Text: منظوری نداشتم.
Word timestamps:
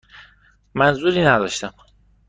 منظوری 0.75 1.21
نداشتم. 1.25 1.73